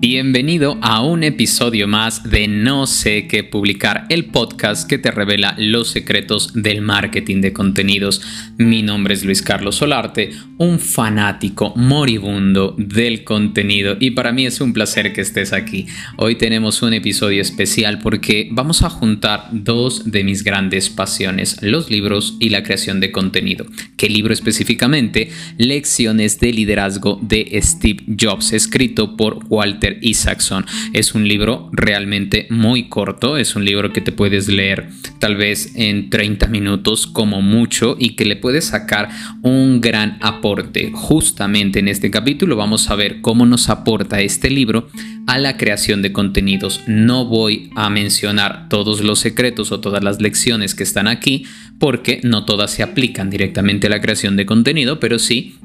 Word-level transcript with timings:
Bienvenido 0.00 0.78
a 0.80 1.02
un 1.02 1.24
episodio 1.24 1.88
más 1.88 2.22
de 2.22 2.46
No 2.46 2.86
sé 2.86 3.26
qué 3.26 3.42
publicar, 3.42 4.06
el 4.10 4.26
podcast 4.26 4.88
que 4.88 4.96
te 4.96 5.10
revela 5.10 5.56
los 5.58 5.88
secretos 5.88 6.52
del 6.54 6.82
marketing 6.82 7.40
de 7.40 7.52
contenidos. 7.52 8.22
Mi 8.58 8.82
nombre 8.82 9.14
es 9.14 9.24
Luis 9.24 9.42
Carlos 9.42 9.74
Solarte, 9.74 10.30
un 10.56 10.78
fanático 10.78 11.72
moribundo 11.74 12.76
del 12.78 13.24
contenido 13.24 13.96
y 13.98 14.12
para 14.12 14.30
mí 14.30 14.46
es 14.46 14.60
un 14.60 14.72
placer 14.72 15.12
que 15.12 15.20
estés 15.20 15.52
aquí. 15.52 15.86
Hoy 16.16 16.36
tenemos 16.36 16.80
un 16.82 16.92
episodio 16.92 17.42
especial 17.42 17.98
porque 17.98 18.48
vamos 18.52 18.82
a 18.82 18.90
juntar 18.90 19.48
dos 19.50 20.12
de 20.12 20.22
mis 20.22 20.44
grandes 20.44 20.90
pasiones, 20.90 21.60
los 21.60 21.90
libros 21.90 22.36
y 22.38 22.50
la 22.50 22.62
creación 22.62 23.00
de 23.00 23.10
contenido. 23.10 23.66
¿Qué 23.96 24.08
libro 24.08 24.32
específicamente? 24.32 25.30
Lecciones 25.56 26.38
de 26.38 26.52
liderazgo 26.52 27.18
de 27.20 27.58
Steve 27.60 28.04
Jobs, 28.16 28.52
escrito 28.52 29.16
por 29.16 29.40
Walter 29.48 29.87
Isaacson. 30.02 30.66
Es 30.92 31.14
un 31.14 31.26
libro 31.26 31.70
realmente 31.72 32.46
muy 32.50 32.88
corto, 32.88 33.38
es 33.38 33.56
un 33.56 33.64
libro 33.64 33.92
que 33.92 34.00
te 34.00 34.12
puedes 34.12 34.48
leer 34.48 34.88
tal 35.18 35.36
vez 35.36 35.72
en 35.74 36.10
30 36.10 36.48
minutos 36.48 37.06
como 37.06 37.40
mucho 37.40 37.96
y 37.98 38.10
que 38.10 38.24
le 38.24 38.36
puedes 38.36 38.66
sacar 38.66 39.08
un 39.42 39.80
gran 39.80 40.18
aporte. 40.20 40.90
Justamente 40.92 41.78
en 41.78 41.88
este 41.88 42.10
capítulo 42.10 42.56
vamos 42.56 42.90
a 42.90 42.96
ver 42.96 43.20
cómo 43.20 43.46
nos 43.46 43.68
aporta 43.68 44.20
este 44.20 44.50
libro 44.50 44.88
a 45.26 45.38
la 45.38 45.56
creación 45.56 46.02
de 46.02 46.12
contenidos. 46.12 46.82
No 46.86 47.26
voy 47.26 47.70
a 47.76 47.90
mencionar 47.90 48.68
todos 48.68 49.02
los 49.02 49.20
secretos 49.20 49.72
o 49.72 49.80
todas 49.80 50.02
las 50.02 50.20
lecciones 50.20 50.74
que 50.74 50.82
están 50.82 51.06
aquí 51.06 51.44
porque 51.78 52.20
no 52.24 52.44
todas 52.44 52.70
se 52.70 52.82
aplican 52.82 53.30
directamente 53.30 53.86
a 53.86 53.90
la 53.90 54.00
creación 54.00 54.36
de 54.36 54.46
contenido, 54.46 55.00
pero 55.00 55.18
sí 55.18 55.58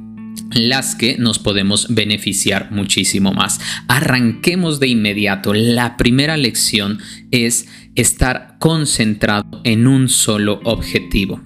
las 0.55 0.95
que 0.95 1.17
nos 1.17 1.39
podemos 1.39 1.93
beneficiar 1.93 2.71
muchísimo 2.71 3.33
más. 3.33 3.59
Arranquemos 3.87 4.79
de 4.79 4.87
inmediato. 4.87 5.53
La 5.53 5.97
primera 5.97 6.37
lección 6.37 6.99
es 7.31 7.67
estar 7.95 8.57
concentrado 8.59 9.61
en 9.63 9.87
un 9.87 10.09
solo 10.09 10.59
objetivo. 10.63 11.41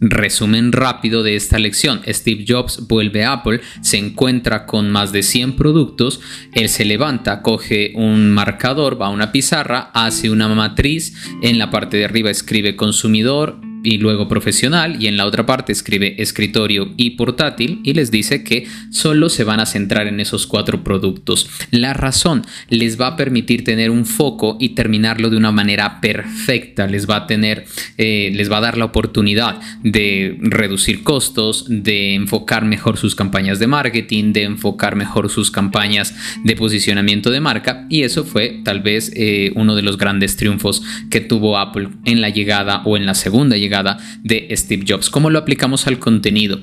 Resumen 0.00 0.72
rápido 0.72 1.22
de 1.22 1.36
esta 1.36 1.58
lección. 1.58 2.02
Steve 2.06 2.44
Jobs 2.46 2.86
vuelve 2.88 3.24
a 3.24 3.32
Apple, 3.32 3.60
se 3.80 3.96
encuentra 3.96 4.66
con 4.66 4.90
más 4.90 5.12
de 5.12 5.22
100 5.22 5.56
productos, 5.56 6.20
él 6.52 6.68
se 6.68 6.84
levanta, 6.84 7.42
coge 7.42 7.92
un 7.94 8.30
marcador, 8.30 9.00
va 9.00 9.06
a 9.06 9.10
una 9.10 9.32
pizarra, 9.32 9.90
hace 9.94 10.30
una 10.30 10.48
matriz, 10.48 11.14
en 11.42 11.58
la 11.58 11.70
parte 11.70 11.96
de 11.96 12.04
arriba 12.04 12.30
escribe 12.30 12.76
consumidor, 12.76 13.60
y 13.84 13.98
luego 13.98 14.26
profesional 14.26 14.96
y 15.00 15.06
en 15.06 15.16
la 15.16 15.26
otra 15.26 15.46
parte 15.46 15.70
escribe 15.70 16.20
escritorio 16.20 16.92
y 16.96 17.10
portátil 17.10 17.80
y 17.84 17.92
les 17.92 18.10
dice 18.10 18.42
que 18.42 18.66
solo 18.90 19.28
se 19.28 19.44
van 19.44 19.60
a 19.60 19.66
centrar 19.66 20.06
en 20.06 20.18
esos 20.20 20.46
cuatro 20.46 20.82
productos. 20.82 21.48
La 21.70 21.92
razón 21.92 22.42
les 22.70 22.98
va 23.00 23.08
a 23.08 23.16
permitir 23.16 23.62
tener 23.62 23.90
un 23.90 24.06
foco 24.06 24.56
y 24.58 24.70
terminarlo 24.70 25.28
de 25.28 25.36
una 25.36 25.52
manera 25.52 26.00
perfecta, 26.00 26.86
les 26.86 27.08
va 27.08 27.16
a 27.16 27.26
tener, 27.26 27.66
eh, 27.98 28.32
les 28.34 28.50
va 28.50 28.56
a 28.56 28.62
dar 28.62 28.78
la 28.78 28.86
oportunidad 28.86 29.60
de 29.82 30.38
reducir 30.40 31.02
costos, 31.02 31.66
de 31.68 32.14
enfocar 32.14 32.64
mejor 32.64 32.96
sus 32.96 33.14
campañas 33.14 33.58
de 33.58 33.66
marketing, 33.66 34.32
de 34.32 34.44
enfocar 34.44 34.96
mejor 34.96 35.28
sus 35.28 35.50
campañas 35.50 36.14
de 36.42 36.56
posicionamiento 36.56 37.30
de 37.30 37.40
marca 37.40 37.86
y 37.90 38.02
eso 38.02 38.24
fue 38.24 38.62
tal 38.64 38.80
vez 38.80 39.12
eh, 39.14 39.52
uno 39.56 39.74
de 39.74 39.82
los 39.82 39.98
grandes 39.98 40.36
triunfos 40.36 40.82
que 41.10 41.20
tuvo 41.20 41.58
Apple 41.58 41.90
en 42.06 42.22
la 42.22 42.30
llegada 42.30 42.82
o 42.86 42.96
en 42.96 43.04
la 43.04 43.14
segunda 43.14 43.58
llegada 43.58 43.73
de 44.22 44.48
Steve 44.52 44.84
Jobs. 44.86 45.10
¿Cómo 45.10 45.30
lo 45.30 45.38
aplicamos 45.38 45.86
al 45.86 45.98
contenido? 45.98 46.60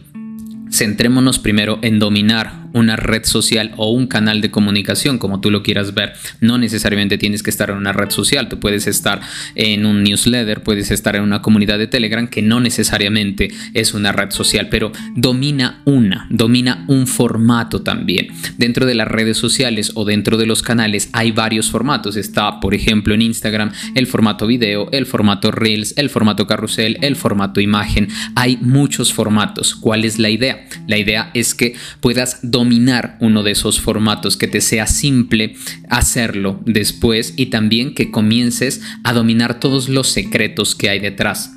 Centrémonos 0.71 1.39
primero 1.39 1.79
en 1.81 1.99
dominar 1.99 2.61
una 2.73 2.95
red 2.95 3.25
social 3.25 3.73
o 3.77 3.91
un 3.91 4.07
canal 4.07 4.41
de 4.41 4.51
comunicación, 4.51 5.17
como 5.17 5.41
tú 5.41 5.51
lo 5.51 5.63
quieras 5.63 5.93
ver. 5.93 6.13
No 6.39 6.57
necesariamente 6.57 7.17
tienes 7.17 7.43
que 7.43 7.49
estar 7.49 7.69
en 7.69 7.77
una 7.77 7.93
red 7.93 8.09
social, 8.09 8.49
tú 8.49 8.59
puedes 8.59 8.87
estar 8.87 9.21
en 9.55 9.85
un 9.85 10.03
newsletter, 10.03 10.63
puedes 10.63 10.91
estar 10.91 11.15
en 11.15 11.23
una 11.23 11.41
comunidad 11.41 11.77
de 11.77 11.87
Telegram 11.87 12.27
que 12.27 12.41
no 12.41 12.59
necesariamente 12.59 13.51
es 13.73 13.93
una 13.93 14.11
red 14.11 14.31
social, 14.31 14.69
pero 14.69 14.91
domina 15.15 15.81
una, 15.85 16.27
domina 16.29 16.85
un 16.87 17.07
formato 17.07 17.81
también. 17.81 18.27
Dentro 18.57 18.85
de 18.85 18.95
las 18.95 19.07
redes 19.07 19.37
sociales 19.37 19.91
o 19.95 20.05
dentro 20.05 20.37
de 20.37 20.45
los 20.45 20.61
canales 20.63 21.09
hay 21.13 21.31
varios 21.31 21.69
formatos. 21.69 22.15
Está, 22.15 22.59
por 22.59 22.73
ejemplo, 22.73 23.13
en 23.13 23.21
Instagram 23.21 23.71
el 23.95 24.07
formato 24.07 24.47
video, 24.47 24.89
el 24.91 25.05
formato 25.05 25.51
Reels, 25.51 25.93
el 25.97 26.09
formato 26.09 26.47
carrusel, 26.47 26.97
el 27.01 27.15
formato 27.15 27.59
imagen. 27.59 28.07
Hay 28.35 28.57
muchos 28.61 29.13
formatos. 29.13 29.75
¿Cuál 29.75 30.05
es 30.05 30.19
la 30.19 30.29
idea? 30.29 30.60
La 30.87 30.97
idea 30.97 31.31
es 31.33 31.55
que 31.55 31.75
puedas 31.99 32.39
dominar 32.41 33.17
uno 33.19 33.43
de 33.43 33.51
esos 33.51 33.79
formatos, 33.79 34.37
que 34.37 34.47
te 34.47 34.61
sea 34.61 34.87
simple 34.87 35.55
hacerlo 35.89 36.59
después 36.65 37.33
y 37.37 37.47
también 37.47 37.93
que 37.93 38.11
comiences 38.11 38.81
a 39.03 39.13
dominar 39.13 39.59
todos 39.59 39.89
los 39.89 40.09
secretos 40.09 40.75
que 40.75 40.89
hay 40.89 40.99
detrás. 40.99 41.51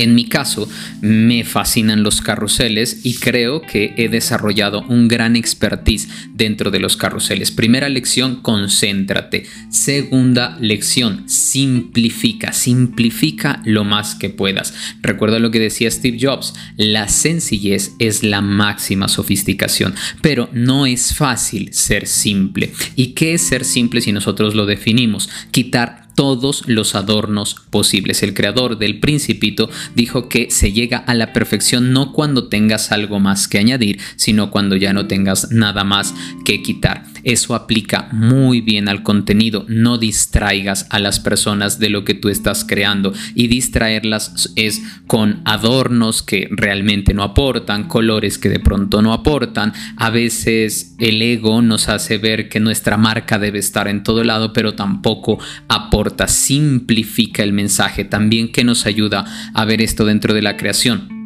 En 0.00 0.14
mi 0.14 0.24
caso, 0.24 0.66
me 1.02 1.44
fascinan 1.44 2.02
los 2.02 2.22
carruseles 2.22 3.00
y 3.04 3.16
creo 3.16 3.60
que 3.60 3.92
he 3.98 4.08
desarrollado 4.08 4.80
un 4.88 5.08
gran 5.08 5.36
expertise 5.36 6.08
dentro 6.32 6.70
de 6.70 6.80
los 6.80 6.96
carruseles. 6.96 7.50
Primera 7.50 7.90
lección, 7.90 8.36
concéntrate. 8.36 9.44
Segunda 9.68 10.56
lección, 10.58 11.28
simplifica, 11.28 12.54
simplifica 12.54 13.60
lo 13.66 13.84
más 13.84 14.14
que 14.14 14.30
puedas. 14.30 14.72
Recuerda 15.02 15.38
lo 15.38 15.50
que 15.50 15.58
decía 15.58 15.90
Steve 15.90 16.16
Jobs, 16.18 16.54
la 16.78 17.08
sencillez 17.08 17.92
es 17.98 18.22
la 18.22 18.40
máxima 18.40 19.06
sofisticación, 19.06 19.94
pero 20.22 20.48
no 20.54 20.86
es 20.86 21.14
fácil 21.14 21.74
ser 21.74 22.06
simple. 22.06 22.72
¿Y 22.96 23.08
qué 23.08 23.34
es 23.34 23.42
ser 23.42 23.66
simple 23.66 24.00
si 24.00 24.12
nosotros 24.12 24.54
lo 24.54 24.64
definimos? 24.64 25.28
Quitar 25.50 25.99
todos 26.20 26.64
los 26.66 26.96
adornos 26.96 27.56
posibles. 27.70 28.22
El 28.22 28.34
creador 28.34 28.76
del 28.76 29.00
principito 29.00 29.70
dijo 29.94 30.28
que 30.28 30.50
se 30.50 30.70
llega 30.70 30.98
a 30.98 31.14
la 31.14 31.32
perfección 31.32 31.94
no 31.94 32.12
cuando 32.12 32.48
tengas 32.48 32.92
algo 32.92 33.20
más 33.20 33.48
que 33.48 33.56
añadir, 33.56 33.98
sino 34.16 34.50
cuando 34.50 34.76
ya 34.76 34.92
no 34.92 35.06
tengas 35.06 35.50
nada 35.50 35.82
más 35.82 36.14
que 36.44 36.60
quitar. 36.60 37.04
Eso 37.24 37.54
aplica 37.54 38.08
muy 38.12 38.60
bien 38.60 38.88
al 38.88 39.02
contenido. 39.02 39.64
No 39.68 39.98
distraigas 39.98 40.86
a 40.90 40.98
las 40.98 41.20
personas 41.20 41.78
de 41.78 41.90
lo 41.90 42.04
que 42.04 42.14
tú 42.14 42.28
estás 42.28 42.64
creando 42.64 43.12
y 43.34 43.48
distraerlas 43.48 44.52
es 44.56 44.82
con 45.06 45.40
adornos 45.44 46.22
que 46.22 46.48
realmente 46.50 47.14
no 47.14 47.22
aportan, 47.22 47.88
colores 47.88 48.38
que 48.38 48.48
de 48.48 48.60
pronto 48.60 49.02
no 49.02 49.12
aportan. 49.12 49.72
A 49.96 50.10
veces 50.10 50.94
el 50.98 51.20
ego 51.22 51.62
nos 51.62 51.88
hace 51.88 52.18
ver 52.18 52.48
que 52.48 52.60
nuestra 52.60 52.96
marca 52.96 53.38
debe 53.38 53.58
estar 53.58 53.88
en 53.88 54.02
todo 54.02 54.24
lado, 54.24 54.52
pero 54.52 54.74
tampoco 54.74 55.38
aporta, 55.68 56.09
simplifica 56.28 57.42
el 57.42 57.52
mensaje. 57.52 58.04
También 58.04 58.52
que 58.52 58.64
nos 58.64 58.86
ayuda 58.86 59.24
a 59.54 59.64
ver 59.64 59.82
esto 59.82 60.04
dentro 60.04 60.34
de 60.34 60.42
la 60.42 60.56
creación 60.56 61.20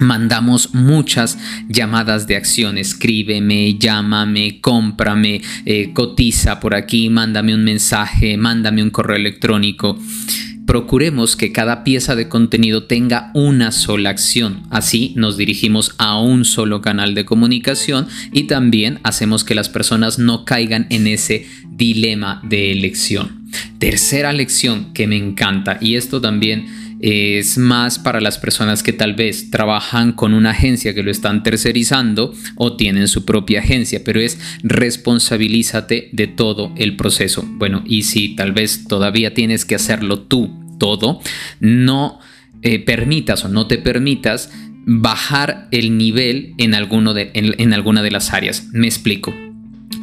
mandamos 0.00 0.74
muchas 0.74 1.38
llamadas 1.68 2.26
de 2.26 2.36
acción. 2.36 2.78
Escríbeme, 2.78 3.76
llámame, 3.78 4.60
cómprame, 4.60 5.42
eh, 5.64 5.92
cotiza 5.92 6.60
por 6.60 6.74
aquí, 6.74 7.10
mándame 7.10 7.54
un 7.54 7.64
mensaje, 7.64 8.36
mándame 8.36 8.82
un 8.82 8.90
correo 8.90 9.16
electrónico. 9.16 9.98
Procuremos 10.68 11.34
que 11.34 11.50
cada 11.50 11.82
pieza 11.82 12.14
de 12.14 12.28
contenido 12.28 12.84
tenga 12.84 13.30
una 13.32 13.72
sola 13.72 14.10
acción. 14.10 14.64
Así 14.68 15.14
nos 15.16 15.38
dirigimos 15.38 15.94
a 15.96 16.20
un 16.20 16.44
solo 16.44 16.82
canal 16.82 17.14
de 17.14 17.24
comunicación 17.24 18.06
y 18.32 18.42
también 18.42 19.00
hacemos 19.02 19.44
que 19.44 19.54
las 19.54 19.70
personas 19.70 20.18
no 20.18 20.44
caigan 20.44 20.86
en 20.90 21.06
ese 21.06 21.46
dilema 21.70 22.42
de 22.44 22.70
elección. 22.70 23.48
Tercera 23.78 24.34
lección 24.34 24.92
que 24.92 25.06
me 25.06 25.16
encanta 25.16 25.78
y 25.80 25.94
esto 25.94 26.20
también 26.20 26.66
es 27.00 27.58
más 27.58 27.98
para 27.98 28.20
las 28.20 28.38
personas 28.38 28.82
que 28.82 28.92
tal 28.92 29.14
vez 29.14 29.50
trabajan 29.50 30.12
con 30.12 30.34
una 30.34 30.50
agencia 30.50 30.94
que 30.94 31.02
lo 31.02 31.10
están 31.10 31.42
tercerizando 31.42 32.34
o 32.56 32.76
tienen 32.76 33.08
su 33.08 33.24
propia 33.24 33.60
agencia, 33.60 34.02
pero 34.04 34.20
es 34.20 34.38
responsabilízate 34.62 36.10
de 36.12 36.26
todo 36.26 36.72
el 36.76 36.96
proceso. 36.96 37.44
Bueno, 37.46 37.82
y 37.86 38.02
si 38.02 38.34
tal 38.34 38.52
vez 38.52 38.84
todavía 38.86 39.32
tienes 39.32 39.64
que 39.64 39.76
hacerlo 39.76 40.20
tú 40.20 40.67
todo, 40.78 41.20
no 41.60 42.18
eh, 42.62 42.78
permitas 42.78 43.44
o 43.44 43.48
no 43.48 43.66
te 43.66 43.78
permitas 43.78 44.50
bajar 44.86 45.68
el 45.70 45.98
nivel 45.98 46.54
en, 46.58 46.70
de, 46.70 47.30
en 47.34 47.74
alguna 47.74 48.02
de 48.02 48.10
las 48.10 48.32
áreas. 48.32 48.68
Me 48.72 48.86
explico. 48.86 49.34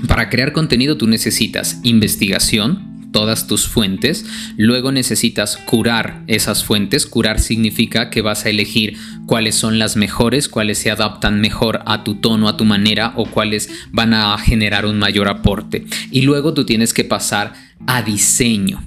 Para 0.08 0.30
crear 0.30 0.52
contenido 0.52 0.98
tú 0.98 1.08
necesitas 1.08 1.80
investigación, 1.84 2.96
todas 3.16 3.48
tus 3.48 3.66
fuentes, 3.66 4.26
luego 4.58 4.92
necesitas 4.92 5.56
curar 5.56 6.24
esas 6.28 6.66
fuentes. 6.66 7.06
Curar 7.06 7.40
significa 7.40 8.10
que 8.10 8.22
vas 8.22 8.46
a 8.46 8.50
elegir 8.50 8.98
cuáles 9.26 9.56
son 9.56 9.80
las 9.80 9.96
mejores, 9.96 10.50
cuáles 10.50 10.80
se 10.80 10.92
adaptan 10.92 11.40
mejor 11.40 11.80
a 11.86 12.04
tu 12.04 12.16
tono, 12.16 12.50
a 12.50 12.58
tu 12.58 12.66
manera 12.66 13.14
o 13.16 13.26
cuáles 13.26 13.70
van 13.94 14.14
a 14.14 14.38
generar 14.38 14.86
un 14.86 15.00
mayor 15.00 15.30
aporte. 15.30 15.86
Y 16.12 16.24
luego 16.24 16.54
tú 16.54 16.66
tienes 16.66 16.94
que 16.94 17.06
pasar 17.06 17.54
a 17.88 18.02
diseño. 18.02 18.84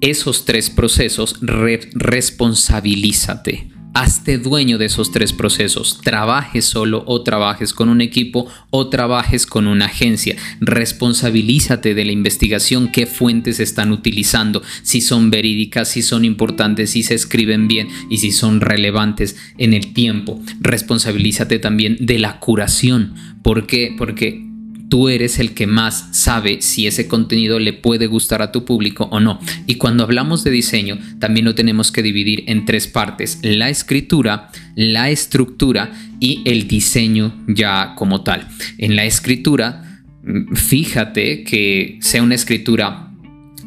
Esos 0.00 0.46
tres 0.46 0.70
procesos, 0.70 1.36
responsabilízate 1.40 3.70
hazte 3.92 4.38
dueño 4.38 4.78
de 4.78 4.86
esos 4.86 5.10
tres 5.10 5.32
procesos. 5.32 6.00
Trabajes 6.02 6.64
solo 6.64 7.02
o 7.06 7.22
trabajes 7.22 7.72
con 7.72 7.88
un 7.88 8.00
equipo 8.00 8.46
o 8.70 8.88
trabajes 8.88 9.46
con 9.46 9.66
una 9.66 9.86
agencia. 9.86 10.36
Responsabilízate 10.60 11.94
de 11.94 12.04
la 12.04 12.12
investigación, 12.12 12.90
qué 12.92 13.06
fuentes 13.06 13.60
están 13.60 13.92
utilizando, 13.92 14.62
si 14.82 15.00
son 15.00 15.30
verídicas, 15.30 15.88
si 15.88 16.02
son 16.02 16.24
importantes, 16.24 16.90
si 16.90 17.02
se 17.02 17.14
escriben 17.14 17.68
bien 17.68 17.88
y 18.08 18.18
si 18.18 18.32
son 18.32 18.60
relevantes 18.60 19.36
en 19.58 19.74
el 19.74 19.92
tiempo. 19.92 20.40
Responsabilízate 20.60 21.58
también 21.58 21.96
de 22.00 22.18
la 22.18 22.38
curación. 22.38 23.14
¿Por 23.42 23.66
qué? 23.66 23.94
Porque 23.96 24.49
tú 24.90 25.08
eres 25.08 25.38
el 25.38 25.54
que 25.54 25.66
más 25.66 26.08
sabe 26.10 26.60
si 26.60 26.86
ese 26.86 27.08
contenido 27.08 27.58
le 27.58 27.72
puede 27.72 28.08
gustar 28.08 28.42
a 28.42 28.52
tu 28.52 28.64
público 28.66 29.08
o 29.10 29.20
no. 29.20 29.40
Y 29.66 29.76
cuando 29.76 30.02
hablamos 30.02 30.44
de 30.44 30.50
diseño, 30.50 30.98
también 31.18 31.46
lo 31.46 31.54
tenemos 31.54 31.92
que 31.92 32.02
dividir 32.02 32.44
en 32.48 32.66
tres 32.66 32.88
partes. 32.88 33.38
La 33.42 33.70
escritura, 33.70 34.50
la 34.74 35.08
estructura 35.08 35.92
y 36.18 36.42
el 36.44 36.66
diseño 36.66 37.32
ya 37.46 37.94
como 37.96 38.22
tal. 38.22 38.48
En 38.78 38.96
la 38.96 39.04
escritura, 39.04 40.02
mm, 40.24 40.54
fíjate 40.56 41.44
que 41.44 41.98
sea 42.02 42.22
una 42.22 42.34
escritura 42.34 43.09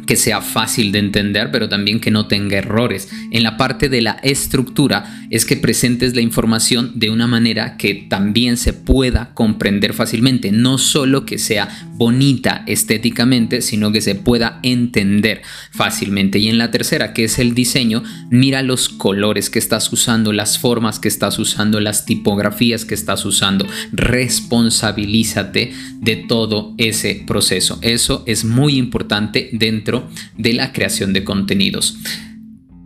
que 0.05 0.15
sea 0.15 0.41
fácil 0.41 0.91
de 0.91 0.99
entender, 0.99 1.49
pero 1.51 1.69
también 1.69 1.99
que 1.99 2.11
no 2.11 2.27
tenga 2.27 2.57
errores. 2.57 3.09
En 3.31 3.43
la 3.43 3.57
parte 3.57 3.89
de 3.89 4.01
la 4.01 4.19
estructura 4.23 5.25
es 5.29 5.45
que 5.45 5.57
presentes 5.57 6.15
la 6.15 6.21
información 6.21 6.91
de 6.95 7.09
una 7.09 7.27
manera 7.27 7.77
que 7.77 7.93
también 8.09 8.57
se 8.57 8.73
pueda 8.73 9.33
comprender 9.33 9.93
fácilmente, 9.93 10.51
no 10.51 10.77
solo 10.77 11.25
que 11.25 11.37
sea 11.37 11.69
bonita 11.95 12.63
estéticamente, 12.67 13.61
sino 13.61 13.91
que 13.91 14.01
se 14.01 14.15
pueda 14.15 14.59
entender 14.63 15.41
fácilmente. 15.71 16.39
Y 16.39 16.49
en 16.49 16.57
la 16.57 16.71
tercera, 16.71 17.13
que 17.13 17.25
es 17.25 17.39
el 17.39 17.53
diseño, 17.55 18.03
mira 18.29 18.61
los 18.61 18.89
colores 18.89 19.49
que 19.49 19.59
estás 19.59 19.91
usando, 19.93 20.33
las 20.33 20.59
formas 20.59 20.99
que 20.99 21.07
estás 21.07 21.39
usando, 21.39 21.79
las 21.79 22.05
tipografías 22.05 22.85
que 22.85 22.95
estás 22.95 23.25
usando. 23.25 23.65
Responsabilízate 23.91 25.73
de 25.99 26.15
todo 26.15 26.73
ese 26.77 27.23
proceso. 27.25 27.79
Eso 27.81 28.23
es 28.27 28.43
muy 28.45 28.77
importante 28.77 29.49
dentro 29.53 29.92
de 30.37 30.53
la 30.53 30.73
creación 30.73 31.13
de 31.13 31.23
contenidos. 31.23 31.97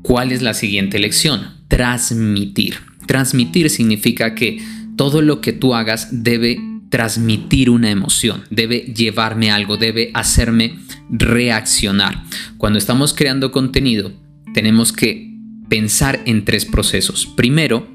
¿Cuál 0.01 0.31
es 0.31 0.41
la 0.41 0.53
siguiente 0.53 0.99
lección? 0.99 1.49
Transmitir. 1.67 2.75
Transmitir 3.07 3.69
significa 3.69 4.35
que 4.35 4.61
todo 4.95 5.21
lo 5.21 5.41
que 5.41 5.53
tú 5.53 5.75
hagas 5.75 6.23
debe 6.23 6.59
transmitir 6.89 7.69
una 7.69 7.89
emoción, 7.89 8.43
debe 8.49 8.79
llevarme 8.79 9.51
algo, 9.51 9.77
debe 9.77 10.11
hacerme 10.13 10.79
reaccionar. 11.09 12.23
Cuando 12.57 12.79
estamos 12.79 13.13
creando 13.13 13.51
contenido, 13.51 14.11
tenemos 14.53 14.93
que 14.93 15.33
pensar 15.69 16.21
en 16.25 16.45
tres 16.45 16.65
procesos. 16.65 17.25
Primero, 17.25 17.87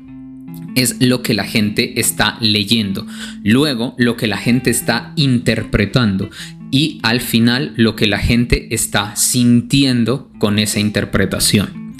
es 0.75 0.97
lo 1.01 1.23
que 1.23 1.35
la 1.35 1.45
gente 1.45 2.01
está 2.01 2.37
leyendo, 2.41 3.07
luego 3.43 3.95
lo 3.99 4.17
que 4.17 4.27
la 4.27 4.39
gente 4.39 4.71
está 4.71 5.13
interpretando 5.17 6.31
y 6.73 6.99
al 7.03 7.21
final 7.21 7.75
lo 7.77 7.95
que 7.95 8.09
la 8.09 8.19
gente 8.19 8.75
está 8.75 9.15
sintiendo 9.15 10.31
con 10.41 10.59
esa 10.59 10.81
interpretación. 10.81 11.95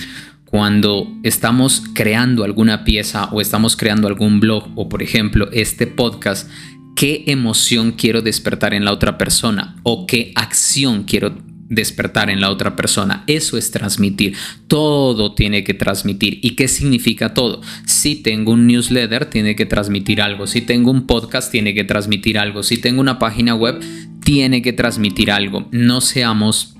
Cuando 0.47 1.07
estamos 1.23 1.85
creando 1.95 2.43
alguna 2.43 2.83
pieza 2.83 3.27
o 3.33 3.41
estamos 3.41 3.77
creando 3.77 4.09
algún 4.09 4.41
blog 4.41 4.71
o 4.75 4.89
por 4.89 5.03
ejemplo 5.03 5.49
este 5.53 5.87
podcast, 5.87 6.51
¿qué 6.97 7.25
emoción 7.27 7.93
quiero 7.93 8.23
despertar 8.23 8.75
en 8.75 8.85
la 8.85 8.93
otra 8.93 9.19
persona 9.19 9.77
o 9.83 10.07
qué 10.07 10.33
acción 10.35 11.05
quiero 11.05 11.37
despertar 11.73 12.29
en 12.29 12.41
la 12.41 12.51
otra 12.51 12.77
persona. 12.77 13.25
Eso 13.27 13.57
es 13.57 13.71
transmitir. 13.71 14.37
Todo 14.69 15.35
tiene 15.35 15.65
que 15.65 15.75
transmitir. 15.75 16.39
¿Y 16.43 16.51
qué 16.51 16.69
significa 16.69 17.35
todo? 17.35 17.63
Si 17.87 18.17
tengo 18.17 18.53
un 18.53 18.67
newsletter, 18.67 19.27
tiene 19.27 19.57
que 19.57 19.67
transmitir 19.67 20.21
algo. 20.21 20.47
Si 20.47 20.61
tengo 20.61 20.91
un 20.91 21.07
podcast, 21.07 21.51
tiene 21.51 21.75
que 21.75 21.85
transmitir 21.85 22.39
algo. 22.39 22.63
Si 22.63 22.77
tengo 22.77 23.01
una 23.01 23.19
página 23.19 23.55
web, 23.55 23.81
tiene 24.23 24.61
que 24.61 24.73
transmitir 24.73 25.31
algo. 25.31 25.69
No 25.73 26.01
seamos 26.01 26.77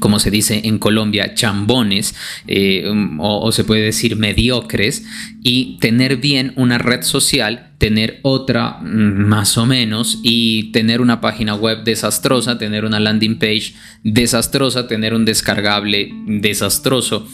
como 0.00 0.18
se 0.18 0.30
dice 0.30 0.62
en 0.64 0.78
Colombia, 0.78 1.34
chambones 1.34 2.14
eh, 2.46 2.84
o, 3.18 3.52
se 3.52 3.64
puede 3.64 3.82
decir 3.82 4.16
mediocres 4.16 5.04
y 5.42 5.78
tener 5.80 6.16
bien 6.16 6.52
una 6.56 6.78
red 6.78 7.02
social, 7.02 7.72
tener 7.78 8.20
otra 8.22 8.78
mm, 8.80 9.26
más 9.26 9.58
o 9.58 9.66
menos 9.66 10.20
y 10.22 10.70
tener 10.72 11.00
una 11.00 11.20
página 11.20 11.54
web 11.54 11.84
desastrosa, 11.84 12.58
tener 12.58 12.84
una 12.84 13.00
landing 13.00 13.38
page 13.38 13.74
desastrosa, 14.02 14.88
tener 14.88 15.14
un 15.14 15.24
descargable 15.24 16.10
desastroso. 16.26 17.28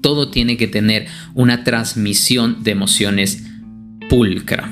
todo 0.00 0.30
tiene 0.30 0.56
que 0.56 0.68
tener 0.68 1.06
una 1.34 1.64
transmisión 1.64 2.62
de 2.62 2.70
emociones 2.72 3.44
pulcra. 4.08 4.70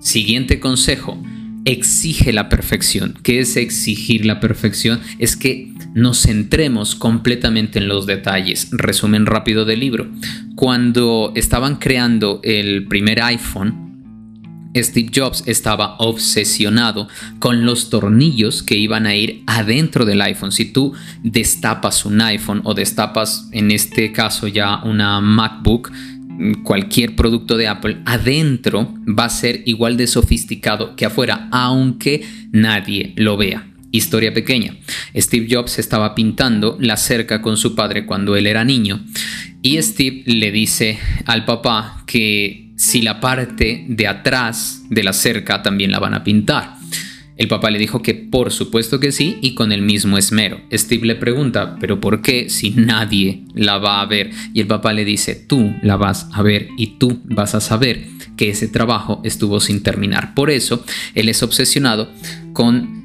Siguiente 0.00 0.58
consejo 0.58 1.22
exige 1.64 2.32
la 2.32 2.48
perfección. 2.48 3.14
¿Qué 3.22 3.40
es 3.40 3.56
exigir 3.56 4.26
la 4.26 4.40
perfección? 4.40 5.00
Es 5.18 5.36
que 5.36 5.71
nos 5.94 6.22
centremos 6.22 6.94
completamente 6.94 7.78
en 7.78 7.88
los 7.88 8.06
detalles. 8.06 8.68
Resumen 8.72 9.26
rápido 9.26 9.64
del 9.64 9.80
libro. 9.80 10.08
Cuando 10.54 11.32
estaban 11.34 11.76
creando 11.76 12.40
el 12.42 12.86
primer 12.86 13.22
iPhone, 13.22 13.82
Steve 14.74 15.10
Jobs 15.14 15.44
estaba 15.46 15.96
obsesionado 15.98 17.08
con 17.38 17.66
los 17.66 17.90
tornillos 17.90 18.62
que 18.62 18.76
iban 18.76 19.06
a 19.06 19.14
ir 19.14 19.42
adentro 19.46 20.04
del 20.04 20.22
iPhone. 20.22 20.52
Si 20.52 20.72
tú 20.72 20.94
destapas 21.22 22.06
un 22.06 22.20
iPhone 22.22 22.62
o 22.64 22.72
destapas 22.72 23.48
en 23.52 23.70
este 23.70 24.12
caso 24.12 24.48
ya 24.48 24.82
una 24.84 25.20
MacBook, 25.20 25.92
cualquier 26.62 27.14
producto 27.14 27.56
de 27.56 27.68
Apple, 27.68 27.98
adentro 28.06 28.94
va 29.06 29.26
a 29.26 29.30
ser 29.30 29.62
igual 29.66 29.96
de 29.96 30.06
sofisticado 30.06 30.96
que 30.96 31.04
afuera, 31.04 31.48
aunque 31.50 32.26
nadie 32.50 33.12
lo 33.16 33.36
vea. 33.36 33.71
Historia 33.92 34.34
pequeña. 34.34 34.74
Steve 35.14 35.46
Jobs 35.48 35.78
estaba 35.78 36.16
pintando 36.16 36.76
la 36.80 36.96
cerca 36.96 37.40
con 37.40 37.56
su 37.56 37.76
padre 37.76 38.04
cuando 38.04 38.34
él 38.34 38.48
era 38.48 38.64
niño 38.64 39.04
y 39.62 39.80
Steve 39.80 40.24
le 40.26 40.50
dice 40.50 40.98
al 41.24 41.44
papá 41.44 42.02
que 42.06 42.72
si 42.76 43.00
la 43.00 43.20
parte 43.20 43.84
de 43.88 44.08
atrás 44.08 44.82
de 44.90 45.04
la 45.04 45.12
cerca 45.12 45.62
también 45.62 45.92
la 45.92 46.00
van 46.00 46.14
a 46.14 46.24
pintar. 46.24 46.74
El 47.36 47.48
papá 47.48 47.70
le 47.70 47.78
dijo 47.78 48.02
que 48.02 48.14
por 48.14 48.52
supuesto 48.52 48.98
que 48.98 49.12
sí 49.12 49.38
y 49.40 49.54
con 49.54 49.72
el 49.72 49.82
mismo 49.82 50.18
esmero. 50.18 50.60
Steve 50.72 51.06
le 51.06 51.14
pregunta, 51.14 51.76
pero 51.80 52.00
¿por 52.00 52.22
qué 52.22 52.50
si 52.50 52.70
nadie 52.70 53.44
la 53.54 53.78
va 53.78 54.00
a 54.00 54.06
ver? 54.06 54.30
Y 54.52 54.60
el 54.60 54.66
papá 54.66 54.92
le 54.92 55.04
dice, 55.04 55.34
tú 55.34 55.74
la 55.82 55.96
vas 55.96 56.28
a 56.32 56.42
ver 56.42 56.68
y 56.76 56.98
tú 56.98 57.20
vas 57.24 57.54
a 57.54 57.60
saber 57.60 58.06
que 58.36 58.50
ese 58.50 58.68
trabajo 58.68 59.20
estuvo 59.24 59.60
sin 59.60 59.82
terminar. 59.82 60.34
Por 60.34 60.50
eso, 60.50 60.84
él 61.14 61.28
es 61.28 61.42
obsesionado 61.42 62.10
con 62.52 63.01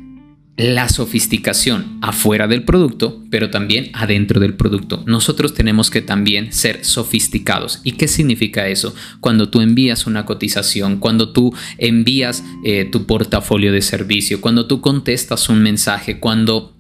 la 0.57 0.89
sofisticación 0.89 1.99
afuera 2.01 2.47
del 2.47 2.63
producto, 2.63 3.23
pero 3.29 3.51
también 3.51 3.91
adentro 3.93 4.39
del 4.39 4.55
producto. 4.55 5.03
Nosotros 5.05 5.53
tenemos 5.53 5.91
que 5.91 6.01
también 6.01 6.51
ser 6.51 6.83
sofisticados. 6.83 7.79
¿Y 7.83 7.91
qué 7.93 8.07
significa 8.07 8.67
eso? 8.67 8.95
Cuando 9.21 9.49
tú 9.49 9.61
envías 9.61 10.07
una 10.07 10.25
cotización, 10.25 10.97
cuando 10.97 11.31
tú 11.31 11.53
envías 11.77 12.43
eh, 12.65 12.89
tu 12.91 13.05
portafolio 13.05 13.71
de 13.71 13.83
servicio, 13.83 14.41
cuando 14.41 14.65
tú 14.65 14.81
contestas 14.81 15.47
un 15.47 15.61
mensaje, 15.61 16.19
cuando 16.19 16.75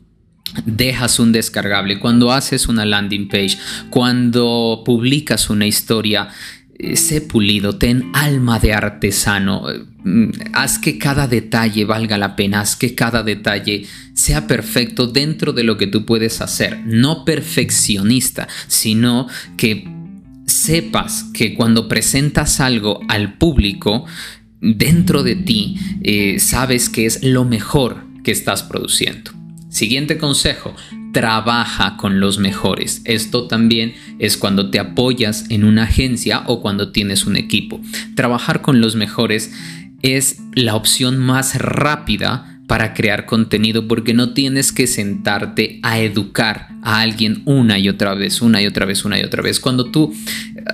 dejas 0.65 1.19
un 1.19 1.31
descargable, 1.31 1.99
cuando 1.99 2.31
haces 2.31 2.67
una 2.67 2.85
landing 2.85 3.27
page, 3.27 3.57
cuando 3.89 4.81
publicas 4.85 5.49
una 5.49 5.67
historia, 5.67 6.29
sé 6.95 7.21
pulido, 7.21 7.77
ten 7.77 8.11
alma 8.13 8.59
de 8.59 8.73
artesano, 8.73 9.63
mm, 10.03 10.29
haz 10.53 10.77
que 10.79 10.97
cada 10.97 11.27
detalle 11.27 11.85
valga 11.85 12.17
la 12.17 12.35
pena, 12.35 12.61
haz 12.61 12.75
que 12.75 12.93
cada 12.93 13.23
detalle 13.23 13.85
sea 14.13 14.47
perfecto 14.47 15.07
dentro 15.07 15.53
de 15.53 15.63
lo 15.63 15.77
que 15.77 15.87
tú 15.87 16.05
puedes 16.05 16.41
hacer, 16.41 16.79
no 16.85 17.25
perfeccionista, 17.25 18.47
sino 18.67 19.27
que 19.57 19.87
sepas 20.45 21.25
que 21.33 21.53
cuando 21.53 21.87
presentas 21.87 22.59
algo 22.59 23.01
al 23.09 23.37
público, 23.37 24.05
dentro 24.61 25.23
de 25.23 25.35
ti, 25.35 25.77
eh, 26.03 26.39
sabes 26.39 26.89
que 26.89 27.05
es 27.05 27.23
lo 27.23 27.45
mejor 27.45 28.03
que 28.23 28.31
estás 28.31 28.63
produciendo. 28.63 29.31
Siguiente 29.69 30.17
consejo, 30.17 30.75
trabaja 31.17 31.97
con 31.97 32.19
los 32.19 32.37
mejores. 32.37 33.01
Esto 33.03 33.47
también 33.47 33.95
es 34.19 34.37
cuando 34.37 34.69
te 34.69 34.77
apoyas 34.77 35.45
en 35.49 35.63
una 35.63 35.85
agencia 35.85 36.43
o 36.45 36.61
cuando 36.61 36.91
tienes 36.91 37.25
un 37.25 37.37
equipo. 37.37 37.81
Trabajar 38.13 38.61
con 38.61 38.81
los 38.81 38.95
mejores 38.95 39.51
es 40.03 40.37
la 40.53 40.75
opción 40.75 41.17
más 41.17 41.55
rápida 41.55 42.59
para 42.67 42.93
crear 42.93 43.25
contenido 43.25 43.87
porque 43.87 44.13
no 44.13 44.35
tienes 44.35 44.71
que 44.71 44.85
sentarte 44.85 45.79
a 45.81 45.97
educar 45.97 46.67
a 46.83 46.99
alguien 47.01 47.41
una 47.45 47.79
y 47.79 47.89
otra 47.89 48.13
vez, 48.13 48.43
una 48.43 48.61
y 48.61 48.67
otra 48.67 48.85
vez, 48.85 49.03
una 49.03 49.19
y 49.19 49.23
otra 49.23 49.41
vez. 49.41 49.59
Cuando 49.59 49.89
tú 49.89 50.13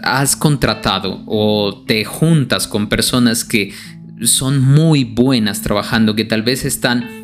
has 0.01 0.35
contratado 0.35 1.23
o 1.25 1.85
te 1.87 2.03
juntas 2.03 2.67
con 2.67 2.89
personas 2.89 3.45
que 3.45 3.71
son 4.23 4.59
muy 4.59 5.05
buenas 5.05 5.61
trabajando, 5.61 6.15
que 6.15 6.25
tal 6.25 6.43
vez 6.43 6.65
están 6.65 7.22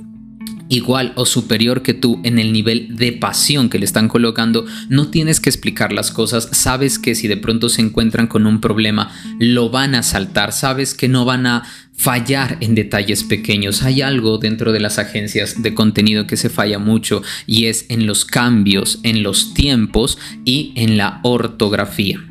igual 0.70 1.12
o 1.16 1.26
superior 1.26 1.82
que 1.82 1.94
tú 1.94 2.22
en 2.24 2.40
el 2.40 2.54
nivel 2.54 2.96
de 2.96 3.12
pasión 3.12 3.70
que 3.70 3.80
le 3.80 3.86
están 3.86 4.08
colocando, 4.08 4.66
no 4.88 5.10
tienes 5.10 5.40
que 5.40 5.50
explicar 5.50 5.92
las 5.92 6.12
cosas, 6.12 6.50
sabes 6.52 7.00
que 7.00 7.16
si 7.16 7.28
de 7.28 7.38
pronto 7.38 7.68
se 7.70 7.82
encuentran 7.82 8.28
con 8.28 8.46
un 8.46 8.62
problema, 8.62 9.12
lo 9.40 9.70
van 9.70 9.96
a 9.96 10.04
saltar, 10.04 10.54
sabes 10.54 10.94
que 10.94 11.10
no 11.10 11.26
van 11.26 11.48
a 11.48 11.64
fallar 12.00 12.58
en 12.62 12.76
detalles 12.76 13.26
pequeños. 13.26 13.84
Hay 13.84 14.02
algo 14.02 14.38
dentro 14.38 14.72
de 14.72 14.80
las 14.80 15.00
agencias 15.00 15.62
de 15.62 15.74
contenido 15.74 16.28
que 16.28 16.38
se 16.38 16.50
falla 16.50 16.80
mucho 16.80 17.22
y 17.46 17.66
es 17.66 17.88
en 17.90 18.08
los 18.08 18.24
cambios, 18.24 19.00
en 19.04 19.22
los 19.22 19.54
tiempos 19.54 20.18
y 20.46 20.72
en 20.76 20.98
la 20.98 21.20
ortografía. 21.24 22.24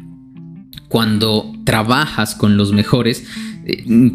Cuando 0.89 1.53
trabajas 1.67 2.35
con 2.35 2.57
los 2.57 2.73
mejores, 2.73 3.25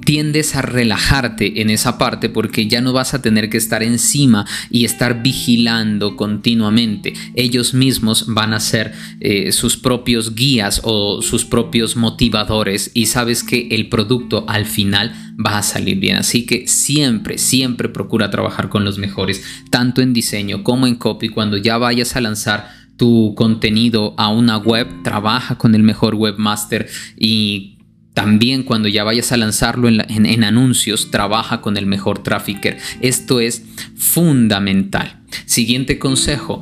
tiendes 0.05 0.55
a 0.55 0.61
relajarte 0.61 1.61
en 1.61 1.69
esa 1.69 1.97
parte 1.97 2.29
porque 2.29 2.67
ya 2.67 2.81
no 2.81 2.93
vas 2.93 3.13
a 3.13 3.21
tener 3.21 3.49
que 3.49 3.57
estar 3.57 3.83
encima 3.83 4.45
y 4.69 4.85
estar 4.85 5.21
vigilando 5.21 6.15
continuamente. 6.15 7.13
Ellos 7.35 7.73
mismos 7.73 8.25
van 8.27 8.53
a 8.53 8.59
ser 8.59 8.93
eh, 9.19 9.51
sus 9.51 9.77
propios 9.77 10.35
guías 10.35 10.81
o 10.83 11.21
sus 11.21 11.45
propios 11.45 11.95
motivadores 11.95 12.91
y 12.93 13.07
sabes 13.07 13.43
que 13.43 13.67
el 13.71 13.89
producto 13.89 14.45
al 14.47 14.65
final 14.65 15.13
va 15.43 15.59
a 15.59 15.63
salir 15.63 15.99
bien. 15.99 16.17
Así 16.17 16.45
que 16.45 16.67
siempre, 16.67 17.37
siempre 17.37 17.89
procura 17.89 18.31
trabajar 18.31 18.69
con 18.69 18.83
los 18.83 18.97
mejores, 18.97 19.43
tanto 19.69 20.01
en 20.01 20.13
diseño 20.13 20.63
como 20.63 20.87
en 20.87 20.95
copy. 20.95 21.29
Cuando 21.29 21.57
ya 21.57 21.77
vayas 21.77 22.15
a 22.15 22.21
lanzar 22.21 22.83
tu 22.97 23.33
contenido 23.35 24.13
a 24.17 24.29
una 24.29 24.57
web, 24.57 24.87
trabaja 25.03 25.57
con 25.57 25.75
el 25.75 25.83
mejor 25.83 26.15
webmaster 26.15 26.87
y 27.17 27.72
también 28.13 28.63
cuando 28.63 28.87
ya 28.87 29.03
vayas 29.03 29.31
a 29.31 29.37
lanzarlo 29.37 29.87
en, 29.87 30.43
anuncios, 30.43 31.09
trabaja 31.09 31.61
con 31.61 31.77
el 31.77 31.85
mejor 31.85 32.21
trafficker. 32.21 32.77
Esto 33.01 33.39
es 33.39 33.63
fundamental. 33.95 35.21
Siguiente 35.45 35.97
consejo, 35.97 36.61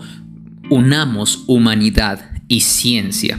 unamos 0.69 1.43
humanidad 1.47 2.31
y 2.47 2.61
ciencia. 2.61 3.37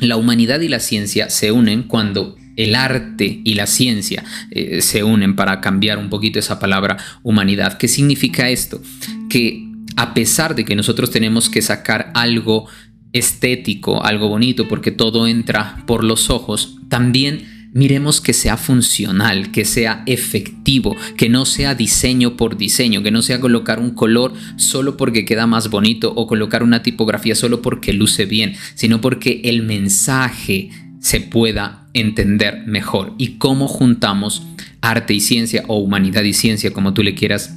La 0.00 0.16
humanidad 0.16 0.60
y 0.60 0.68
la 0.68 0.80
ciencia 0.80 1.30
se 1.30 1.52
unen 1.52 1.84
cuando 1.84 2.36
el 2.56 2.74
arte 2.74 3.40
y 3.44 3.54
la 3.54 3.66
ciencia 3.66 4.24
eh, 4.50 4.82
se 4.82 5.02
unen 5.02 5.34
para 5.34 5.62
cambiar 5.62 5.96
un 5.96 6.10
poquito 6.10 6.38
esa 6.38 6.58
palabra 6.58 6.98
humanidad. 7.22 7.78
¿Qué 7.78 7.88
significa 7.88 8.50
esto? 8.50 8.82
Que 9.30 9.68
a 9.96 10.12
pesar 10.12 10.54
de 10.54 10.66
que 10.66 10.76
nosotros 10.76 11.10
tenemos 11.10 11.48
que 11.48 11.62
sacar 11.62 12.10
algo 12.14 12.68
estético, 13.12 14.04
algo 14.04 14.28
bonito, 14.28 14.68
porque 14.68 14.90
todo 14.90 15.26
entra 15.26 15.84
por 15.86 16.04
los 16.04 16.30
ojos, 16.30 16.78
también 16.88 17.62
miremos 17.72 18.20
que 18.20 18.32
sea 18.32 18.56
funcional, 18.56 19.50
que 19.50 19.64
sea 19.64 20.02
efectivo, 20.06 20.94
que 21.16 21.28
no 21.28 21.44
sea 21.44 21.74
diseño 21.74 22.36
por 22.36 22.56
diseño, 22.56 23.02
que 23.02 23.10
no 23.10 23.22
sea 23.22 23.40
colocar 23.40 23.80
un 23.80 23.92
color 23.92 24.34
solo 24.56 24.96
porque 24.96 25.24
queda 25.24 25.46
más 25.46 25.70
bonito 25.70 26.12
o 26.14 26.26
colocar 26.26 26.62
una 26.62 26.82
tipografía 26.82 27.34
solo 27.34 27.62
porque 27.62 27.92
luce 27.92 28.26
bien, 28.26 28.54
sino 28.74 29.00
porque 29.00 29.40
el 29.44 29.62
mensaje 29.62 30.70
se 31.00 31.20
pueda 31.20 31.88
entender 31.94 32.62
mejor 32.66 33.14
y 33.18 33.38
cómo 33.38 33.68
juntamos 33.68 34.46
arte 34.80 35.14
y 35.14 35.20
ciencia 35.20 35.64
o 35.66 35.78
humanidad 35.78 36.22
y 36.22 36.32
ciencia, 36.32 36.72
como 36.72 36.94
tú 36.94 37.02
le 37.02 37.14
quieras 37.14 37.56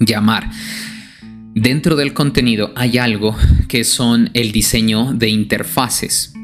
llamar. 0.00 0.50
Dentro 1.56 1.96
del 1.96 2.12
contenido 2.12 2.70
hay 2.76 2.98
algo 2.98 3.34
que 3.66 3.84
son 3.84 4.28
el 4.34 4.52
diseño 4.52 5.14
de 5.14 5.30
interfaces 5.30 6.34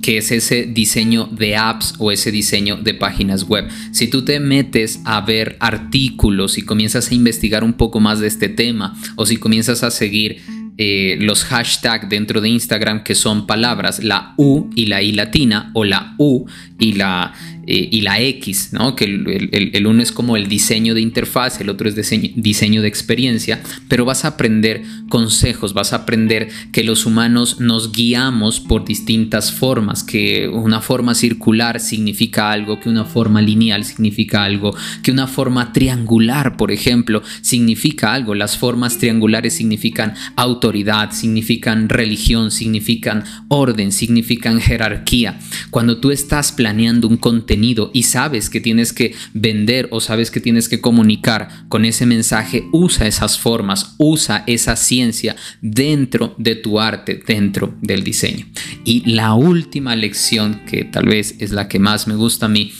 que 0.00 0.16
es 0.18 0.30
ese 0.32 0.64
diseño 0.64 1.26
de 1.30 1.56
apps 1.56 1.94
o 1.98 2.10
ese 2.10 2.30
diseño 2.30 2.76
de 2.76 2.94
páginas 2.94 3.44
web. 3.44 3.68
Si 3.90 4.08
tú 4.08 4.22
te 4.24 4.40
metes 4.40 5.00
a 5.04 5.20
ver 5.20 5.56
artículos 5.60 6.56
y 6.56 6.62
comienzas 6.62 7.10
a 7.10 7.14
investigar 7.14 7.62
un 7.62 7.74
poco 7.74 8.00
más 8.00 8.20
de 8.20 8.26
este 8.26 8.48
tema 8.48 8.96
o 9.16 9.26
si 9.26 9.36
comienzas 9.36 9.82
a 9.82 9.90
seguir 9.90 10.42
eh, 10.76 11.16
los 11.20 11.44
hashtags 11.44 12.08
dentro 12.08 12.40
de 12.40 12.48
Instagram 12.48 13.04
que 13.04 13.14
son 13.14 13.46
palabras, 13.46 14.02
la 14.02 14.34
U 14.36 14.70
y 14.74 14.86
la 14.86 15.02
I 15.02 15.12
latina 15.12 15.70
o 15.72 15.84
la 15.84 16.14
U 16.18 16.46
y 16.78 16.94
la 16.94 17.32
eh, 17.66 17.88
y 17.90 18.02
la 18.02 18.20
X, 18.20 18.70
¿no? 18.72 18.94
que 18.94 19.04
el, 19.04 19.86
uno 19.86 20.02
es 20.02 20.12
como 20.12 20.36
el 20.36 20.48
diseño 20.48 20.94
de 20.94 21.00
interfaz, 21.00 21.60
el 21.60 21.70
otro 21.70 21.88
es 21.88 21.96
diseño, 21.96 22.30
diseño 22.36 22.82
de 22.82 22.88
experiencia, 22.88 23.62
pero 23.88 24.04
vas 24.04 24.24
a 24.24 24.28
aprender 24.28 24.82
consejos, 25.08 25.72
vas 25.72 25.92
a 25.92 25.96
aprender 25.96 26.48
que 26.72 26.84
los 26.84 27.06
humanos 27.06 27.60
nos 27.60 27.92
guiamos 27.92 28.60
por 28.60 28.84
distintas 28.84 29.52
formas, 29.52 30.04
que 30.04 30.48
una 30.48 30.80
forma 30.80 31.14
circular 31.14 31.80
significa 31.80 32.50
algo, 32.50 32.80
que 32.80 32.90
una 32.90 33.04
forma 33.04 33.40
lineal 33.40 33.84
significa 33.84 34.44
algo, 34.44 34.76
que 35.02 35.10
una 35.10 35.26
forma 35.26 35.72
triangular, 35.72 36.56
por 36.56 36.70
ejemplo, 36.70 37.22
significa 37.40 38.12
algo. 38.12 38.34
Las 38.34 38.58
formas 38.58 38.98
triangulares 38.98 39.54
significan 39.54 40.14
autoridad, 40.36 41.12
significan 41.12 41.88
religión, 41.88 42.50
significan 42.50 43.24
orden, 43.48 43.92
significan 43.92 44.60
jerarquía. 44.60 45.38
Cuando 45.70 45.98
tú 45.98 46.10
estás 46.10 46.52
planeando 46.52 47.08
un 47.08 47.16
contenido, 47.16 47.53
y 47.92 48.02
sabes 48.02 48.50
que 48.50 48.60
tienes 48.60 48.92
que 48.92 49.14
vender 49.32 49.88
o 49.90 50.00
sabes 50.00 50.30
que 50.30 50.40
tienes 50.40 50.68
que 50.68 50.80
comunicar 50.80 51.48
con 51.68 51.84
ese 51.84 52.06
mensaje, 52.06 52.64
usa 52.72 53.06
esas 53.06 53.38
formas, 53.38 53.94
usa 53.98 54.44
esa 54.46 54.76
ciencia 54.76 55.36
dentro 55.60 56.34
de 56.38 56.56
tu 56.56 56.80
arte, 56.80 57.22
dentro 57.26 57.74
del 57.80 58.04
diseño. 58.04 58.46
Y 58.84 59.08
la 59.10 59.34
última 59.34 59.96
lección, 59.96 60.62
que 60.66 60.84
tal 60.84 61.06
vez 61.06 61.36
es 61.38 61.52
la 61.52 61.68
que 61.68 61.78
más 61.78 62.06
me 62.06 62.16
gusta 62.16 62.46
a 62.46 62.48
mí, 62.48 62.72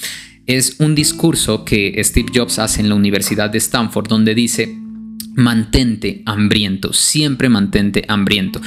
es 0.47 0.77
un 0.79 0.95
discurso 0.95 1.65
que 1.65 1.99
Steve 2.05 2.31
Jobs 2.35 2.59
hace 2.59 2.81
en 2.81 2.89
la 2.89 2.95
Universidad 2.95 3.51
de 3.51 3.59
Stanford 3.59 4.09
donde 4.09 4.35
dice, 4.35 4.77
mantente 5.35 6.23
hambriento, 6.27 6.93
siempre 6.93 7.49
mantente 7.49 8.05
hambriento. 8.09 8.61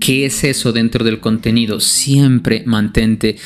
¿Qué 0.00 0.26
es 0.26 0.44
eso 0.44 0.72
dentro 0.72 1.04
del 1.04 1.18
contenido? 1.18 1.80
Siempre 1.80 2.62
mantente 2.66 3.36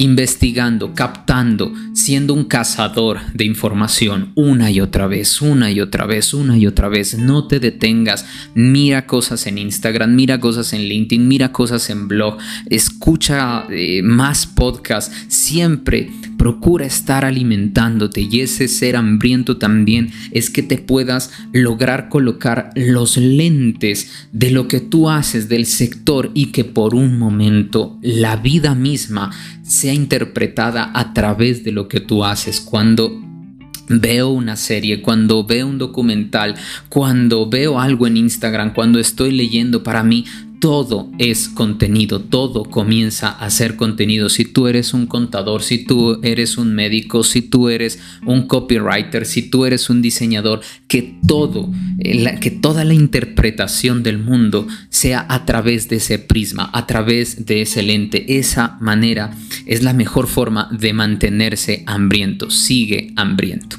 investigando, 0.00 0.94
captando, 0.94 1.74
siendo 1.92 2.32
un 2.32 2.44
cazador 2.44 3.20
de 3.34 3.44
información 3.44 4.32
una 4.34 4.70
y 4.70 4.80
otra 4.80 5.06
vez, 5.06 5.42
una 5.42 5.70
y 5.70 5.82
otra 5.82 6.06
vez, 6.06 6.32
una 6.32 6.56
y 6.56 6.66
otra 6.66 6.88
vez. 6.88 7.18
No 7.18 7.46
te 7.46 7.60
detengas, 7.60 8.24
mira 8.54 9.04
cosas 9.06 9.46
en 9.46 9.58
Instagram, 9.58 10.14
mira 10.14 10.40
cosas 10.40 10.72
en 10.72 10.84
LinkedIn, 10.84 11.28
mira 11.28 11.52
cosas 11.52 11.90
en 11.90 12.08
blog, 12.08 12.38
escucha 12.70 13.66
eh, 13.68 14.00
más 14.02 14.46
podcasts, 14.46 15.14
siempre 15.28 16.10
procura 16.40 16.86
estar 16.86 17.26
alimentándote 17.26 18.22
y 18.22 18.40
ese 18.40 18.66
ser 18.66 18.96
hambriento 18.96 19.58
también 19.58 20.10
es 20.30 20.48
que 20.48 20.62
te 20.62 20.78
puedas 20.78 21.30
lograr 21.52 22.08
colocar 22.08 22.70
los 22.76 23.18
lentes 23.18 24.10
de 24.32 24.50
lo 24.50 24.66
que 24.66 24.80
tú 24.80 25.10
haces 25.10 25.50
del 25.50 25.66
sector 25.66 26.30
y 26.32 26.46
que 26.46 26.64
por 26.64 26.94
un 26.94 27.18
momento 27.18 27.98
la 28.00 28.36
vida 28.36 28.74
misma 28.74 29.30
sea 29.62 29.92
interpretada 29.92 30.90
a 30.94 31.12
través 31.12 31.62
de 31.62 31.72
lo 31.72 31.88
que 31.88 32.00
tú 32.00 32.24
haces. 32.24 32.62
Cuando 32.62 33.20
veo 33.90 34.30
una 34.30 34.56
serie, 34.56 35.02
cuando 35.02 35.44
veo 35.44 35.66
un 35.66 35.76
documental, 35.76 36.54
cuando 36.88 37.50
veo 37.50 37.78
algo 37.78 38.06
en 38.06 38.16
Instagram, 38.16 38.72
cuando 38.72 38.98
estoy 38.98 39.32
leyendo, 39.32 39.82
para 39.82 40.02
mí 40.02 40.24
todo 40.60 41.10
es 41.18 41.48
contenido, 41.48 42.20
todo 42.20 42.64
comienza 42.64 43.30
a 43.30 43.50
ser 43.50 43.76
contenido. 43.76 44.28
Si 44.28 44.44
tú 44.44 44.68
eres 44.68 44.92
un 44.92 45.06
contador, 45.06 45.62
si 45.62 45.84
tú 45.84 46.20
eres 46.22 46.58
un 46.58 46.74
médico, 46.74 47.24
si 47.24 47.42
tú 47.42 47.70
eres 47.70 47.98
un 48.26 48.46
copywriter, 48.46 49.24
si 49.24 49.42
tú 49.42 49.64
eres 49.64 49.88
un 49.88 50.02
diseñador, 50.02 50.60
que 50.86 51.14
todo, 51.26 51.70
eh, 51.98 52.38
que 52.40 52.50
toda 52.50 52.84
la 52.84 52.94
interpretación 52.94 54.02
del 54.02 54.18
mundo 54.18 54.68
sea 54.90 55.24
a 55.28 55.46
través 55.46 55.88
de 55.88 55.96
ese 55.96 56.18
prisma, 56.18 56.70
a 56.72 56.86
través 56.86 57.46
de 57.46 57.62
ese 57.62 57.82
lente. 57.82 58.38
Esa 58.38 58.76
manera 58.80 59.34
es 59.64 59.82
la 59.82 59.94
mejor 59.94 60.26
forma 60.26 60.68
de 60.70 60.92
mantenerse 60.92 61.84
hambriento. 61.86 62.50
Sigue 62.50 63.12
hambriento. 63.16 63.78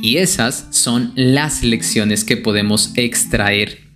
Y 0.00 0.16
esas 0.16 0.68
son 0.70 1.12
las 1.16 1.62
lecciones 1.62 2.24
que 2.24 2.36
podemos 2.36 2.92
extraer 2.94 3.89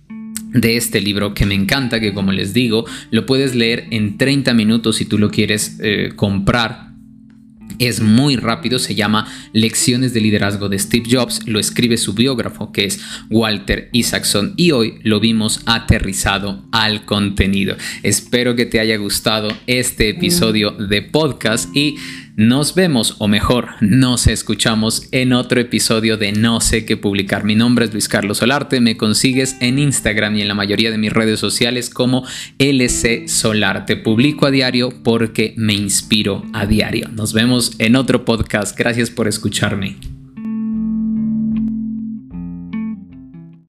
de 0.55 0.77
este 0.77 1.01
libro 1.01 1.33
que 1.33 1.45
me 1.45 1.53
encanta, 1.53 1.99
que 1.99 2.13
como 2.13 2.31
les 2.31 2.53
digo, 2.53 2.85
lo 3.11 3.25
puedes 3.25 3.55
leer 3.55 3.85
en 3.91 4.17
30 4.17 4.53
minutos 4.53 4.95
si 4.95 5.05
tú 5.05 5.19
lo 5.19 5.29
quieres 5.29 5.77
eh, 5.83 6.13
comprar. 6.15 6.95
Es 7.77 7.99
muy 7.99 8.37
rápido, 8.37 8.79
se 8.79 8.95
llama 8.95 9.27
Lecciones 9.51 10.13
de 10.13 10.21
Liderazgo 10.21 10.69
de 10.69 10.79
Steve 10.79 11.09
Jobs, 11.11 11.45
lo 11.45 11.59
escribe 11.59 11.97
su 11.97 12.13
biógrafo 12.13 12.71
que 12.71 12.85
es 12.85 13.01
Walter 13.29 13.89
Isaacson 13.91 14.53
y 14.55 14.71
hoy 14.71 14.99
lo 15.03 15.19
vimos 15.19 15.61
aterrizado 15.65 16.63
al 16.71 17.03
contenido. 17.03 17.75
Espero 18.01 18.55
que 18.55 18.65
te 18.65 18.79
haya 18.79 18.95
gustado 18.95 19.49
este 19.67 20.07
episodio 20.07 20.71
de 20.71 21.01
podcast 21.01 21.75
y 21.75 21.97
nos 22.35 22.75
vemos, 22.75 23.15
o 23.19 23.27
mejor, 23.29 23.69
nos 23.79 24.27
escuchamos 24.27 25.07
en 25.11 25.31
otro 25.31 25.61
episodio 25.61 26.17
de 26.17 26.33
No 26.33 26.59
sé 26.59 26.85
qué 26.85 26.97
publicar. 26.97 27.45
Mi 27.45 27.55
nombre 27.55 27.85
es 27.85 27.93
Luis 27.93 28.09
Carlos 28.09 28.39
Solarte, 28.39 28.81
me 28.81 28.97
consigues 28.97 29.55
en 29.61 29.79
Instagram 29.79 30.35
y 30.35 30.41
en 30.41 30.49
la 30.49 30.53
mayoría 30.53 30.91
de 30.91 30.97
mis 30.97 31.13
redes 31.13 31.39
sociales 31.39 31.89
como 31.89 32.25
LC 32.59 33.29
Solarte. 33.29 33.95
Publico 33.95 34.45
a 34.45 34.51
diario 34.51 34.93
porque 35.03 35.53
me 35.55 35.73
inspiro 35.73 36.43
a 36.51 36.65
diario. 36.65 37.07
Nos 37.09 37.31
vemos 37.31 37.75
en 37.79 37.95
otro 37.95 38.25
podcast. 38.25 38.77
Gracias 38.77 39.09
por 39.09 39.29
escucharme. 39.29 40.14